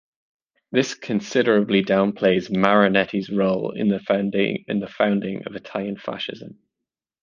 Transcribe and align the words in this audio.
This 0.71 0.95
considerably 0.95 1.83
downplays 1.83 2.49
Marinetti's 2.49 3.29
role 3.29 3.69
in 3.69 3.87
the 3.89 3.99
founding 4.89 5.43
of 5.45 5.55
Italian 5.55 5.95
Fascism. 5.95 6.57